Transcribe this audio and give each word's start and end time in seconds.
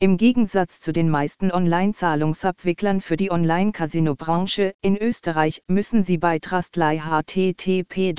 Im 0.00 0.16
Gegensatz 0.16 0.78
zu 0.78 0.92
den 0.92 1.10
meisten 1.10 1.50
Online-Zahlungsabwicklern 1.50 3.00
für 3.00 3.16
die 3.16 3.32
Online-Casino-Branche 3.32 4.72
in 4.80 4.96
Österreich 4.96 5.64
müssen 5.66 6.04
Sie 6.04 6.18
bei 6.18 6.38
Trustly 6.38 7.00
http 7.00 8.14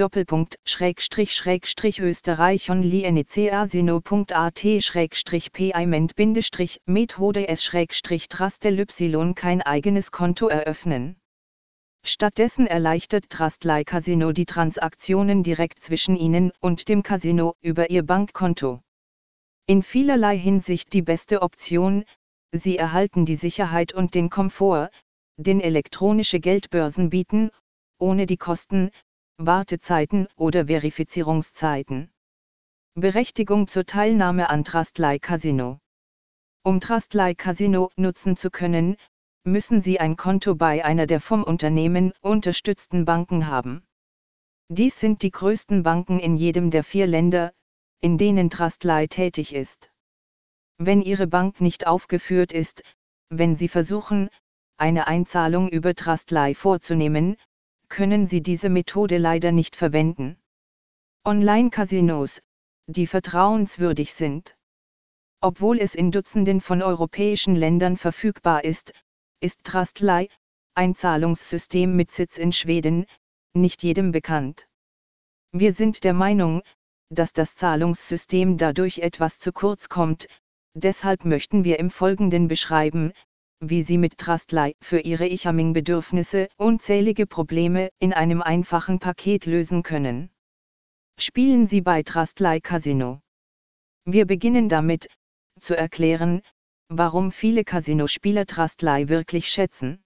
österreich 2.02 2.70
methode 6.86 7.48
s 7.48 7.72
trustly 8.28 9.34
kein 9.36 9.62
eigenes 9.62 10.12
Konto 10.12 10.48
eröffnen. 10.50 11.16
Stattdessen 12.06 12.68
erleichtert 12.68 13.30
Trustly 13.30 13.86
Casino 13.86 14.34
die 14.34 14.46
Transaktionen 14.46 15.44
direkt 15.44 15.82
zwischen 15.82 16.18
Ihnen 16.18 16.52
und 16.60 16.90
dem 16.90 17.04
Casino 17.04 17.54
über 17.62 17.90
Ihr 17.90 18.04
Bankkonto 18.04 18.82
in 19.70 19.84
vielerlei 19.84 20.36
Hinsicht 20.36 20.94
die 20.94 21.04
beste 21.04 21.44
Option, 21.44 22.04
sie 22.52 22.80
erhalten 22.80 23.28
die 23.28 23.36
Sicherheit 23.36 23.94
und 23.94 24.16
den 24.16 24.32
Komfort, 24.32 24.90
den 25.38 25.62
elektronische 25.62 26.40
Geldbörsen 26.40 27.12
bieten, 27.12 27.52
ohne 28.00 28.26
die 28.26 28.38
Kosten, 28.38 28.90
Wartezeiten 29.38 30.28
oder 30.36 30.66
Verifizierungszeiten. 30.66 32.10
Berechtigung 32.96 33.68
zur 33.68 33.86
Teilnahme 33.86 34.50
an 34.50 34.64
Trustly 34.64 35.20
Casino. 35.20 35.78
Um 36.64 36.80
Trustly 36.80 37.36
Casino 37.36 37.92
nutzen 37.96 38.38
zu 38.38 38.50
können, 38.50 38.96
müssen 39.44 39.82
Sie 39.82 40.00
ein 40.00 40.16
Konto 40.16 40.56
bei 40.56 40.84
einer 40.84 41.06
der 41.06 41.22
vom 41.22 41.44
Unternehmen 41.44 42.12
unterstützten 42.22 43.06
Banken 43.06 43.46
haben. 43.46 43.84
Dies 44.68 45.00
sind 45.00 45.22
die 45.22 45.30
größten 45.30 45.84
Banken 45.84 46.18
in 46.18 46.38
jedem 46.38 46.72
der 46.72 46.84
vier 46.84 47.06
Länder, 47.06 47.54
in 48.02 48.18
denen 48.18 48.50
Trustly 48.50 49.08
tätig 49.08 49.54
ist. 49.54 49.92
Wenn 50.78 51.02
Ihre 51.02 51.28
Bank 51.28 51.60
nicht 51.60 51.88
aufgeführt 51.88 52.54
ist, 52.54 52.84
wenn 53.30 53.56
Sie 53.56 53.68
versuchen, 53.68 54.30
eine 54.78 55.08
Einzahlung 55.08 55.70
über 55.70 55.94
Trustly 55.94 56.56
vorzunehmen, 56.56 57.36
können 57.90 58.28
Sie 58.28 58.42
diese 58.42 58.70
Methode 58.70 59.18
leider 59.18 59.52
nicht 59.52 59.76
verwenden. 59.76 60.38
Online-Casinos, 61.26 62.42
die 62.88 63.08
vertrauenswürdig 63.08 64.14
sind. 64.14 64.56
Obwohl 65.42 65.80
es 65.80 65.96
in 65.96 66.12
Dutzenden 66.12 66.62
von 66.62 66.82
europäischen 66.82 67.56
Ländern 67.56 67.98
verfügbar 67.98 68.64
ist, 68.64 68.94
ist 69.42 69.64
Trustly, 69.64 70.30
ein 70.76 70.96
Zahlungssystem 70.96 71.96
mit 71.96 72.12
Sitz 72.12 72.38
in 72.38 72.54
Schweden, 72.54 73.06
nicht 73.54 73.84
jedem 73.84 74.12
bekannt. 74.12 74.68
Wir 75.52 75.74
sind 75.74 76.04
der 76.04 76.14
Meinung, 76.14 76.62
dass 77.10 77.34
das 77.34 77.56
Zahlungssystem 77.56 78.58
dadurch 78.58 79.00
etwas 79.00 79.40
zu 79.40 79.52
kurz 79.52 79.90
kommt, 79.90 80.28
deshalb 80.74 81.26
möchten 81.26 81.64
wir 81.64 81.80
im 81.80 81.90
Folgenden 81.90 82.48
beschreiben, 82.48 83.12
wie 83.60 83.82
Sie 83.82 83.98
mit 83.98 84.18
Trustly 84.18 84.76
für 84.82 85.00
Ihre 85.00 85.28
Ichaming-Bedürfnisse 85.28 86.48
unzählige 86.58 87.28
Probleme 87.28 87.90
in 88.00 88.14
einem 88.14 88.42
einfachen 88.42 89.00
Paket 89.00 89.46
lösen 89.46 89.84
können. 89.84 90.30
Spielen 91.20 91.68
Sie 91.68 91.82
bei 91.82 92.04
Trustly 92.04 92.62
Casino. 92.62 93.22
Wir 94.06 94.26
beginnen 94.26 94.70
damit, 94.70 95.10
zu 95.60 95.76
erklären, 95.76 96.42
warum 96.88 97.32
viele 97.32 97.66
Casino-Spieler 97.66 98.46
Trustly 98.46 99.10
wirklich 99.10 99.50
schätzen. 99.50 100.02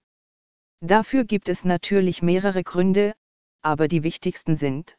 Dafür 0.80 1.24
gibt 1.24 1.48
es 1.48 1.64
natürlich 1.64 2.22
mehrere 2.22 2.64
Gründe, 2.64 3.14
aber 3.62 3.88
die 3.88 4.02
wichtigsten 4.02 4.56
sind. 4.56 4.96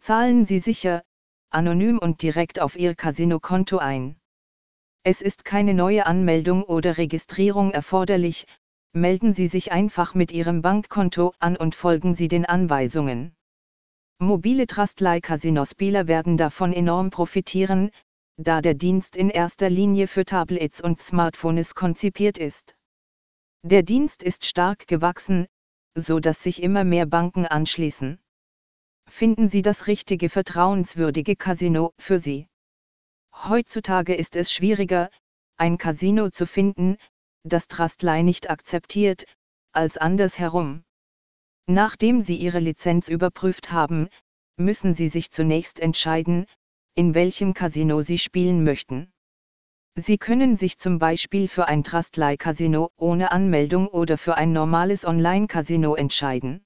Zahlen 0.00 0.44
Sie 0.44 0.58
sicher, 0.58 1.02
anonym 1.50 1.98
und 1.98 2.22
direkt 2.22 2.60
auf 2.60 2.76
Ihr 2.76 2.94
Casino-Konto 2.94 3.78
ein. 3.78 4.16
Es 5.02 5.22
ist 5.22 5.44
keine 5.44 5.74
neue 5.74 6.06
Anmeldung 6.06 6.62
oder 6.62 6.98
Registrierung 6.98 7.70
erforderlich, 7.70 8.46
melden 8.92 9.32
Sie 9.32 9.46
sich 9.46 9.72
einfach 9.72 10.14
mit 10.14 10.32
Ihrem 10.32 10.62
Bankkonto 10.62 11.32
an 11.38 11.56
und 11.56 11.74
folgen 11.74 12.14
Sie 12.14 12.28
den 12.28 12.44
Anweisungen. 12.44 13.34
Mobile 14.18 14.66
Trustly 14.66 15.20
Casino-Spieler 15.20 16.08
werden 16.08 16.36
davon 16.36 16.72
enorm 16.72 17.10
profitieren, 17.10 17.90
da 18.36 18.60
der 18.60 18.74
Dienst 18.74 19.16
in 19.16 19.30
erster 19.30 19.70
Linie 19.70 20.08
für 20.08 20.24
Tablets 20.24 20.80
und 20.80 21.00
Smartphones 21.00 21.74
konzipiert 21.74 22.36
ist. 22.36 22.76
Der 23.62 23.82
Dienst 23.82 24.22
ist 24.22 24.44
stark 24.44 24.86
gewachsen, 24.86 25.46
so 25.94 26.20
dass 26.20 26.42
sich 26.42 26.62
immer 26.62 26.84
mehr 26.84 27.06
Banken 27.06 27.46
anschließen 27.46 28.20
finden 29.08 29.48
Sie 29.48 29.62
das 29.62 29.86
richtige 29.86 30.28
vertrauenswürdige 30.28 31.36
Casino 31.36 31.92
für 31.98 32.18
Sie. 32.18 32.46
Heutzutage 33.34 34.14
ist 34.14 34.36
es 34.36 34.52
schwieriger, 34.52 35.10
ein 35.56 35.78
Casino 35.78 36.30
zu 36.30 36.46
finden, 36.46 36.96
das 37.44 37.68
Trustly 37.68 38.22
nicht 38.22 38.50
akzeptiert, 38.50 39.24
als 39.72 39.96
andersherum. 39.96 40.84
Nachdem 41.66 42.22
Sie 42.22 42.36
Ihre 42.36 42.60
Lizenz 42.60 43.08
überprüft 43.08 43.72
haben, 43.72 44.08
müssen 44.56 44.94
Sie 44.94 45.08
sich 45.08 45.30
zunächst 45.30 45.80
entscheiden, 45.80 46.46
in 46.94 47.14
welchem 47.14 47.54
Casino 47.54 48.02
Sie 48.02 48.18
spielen 48.18 48.64
möchten. 48.64 49.12
Sie 49.94 50.18
können 50.18 50.56
sich 50.56 50.78
zum 50.78 50.98
Beispiel 50.98 51.48
für 51.48 51.66
ein 51.66 51.82
Trustly 51.82 52.36
Casino 52.36 52.90
ohne 52.96 53.32
Anmeldung 53.32 53.88
oder 53.88 54.16
für 54.16 54.36
ein 54.36 54.52
normales 54.52 55.04
Online-Casino 55.04 55.94
entscheiden. 55.94 56.64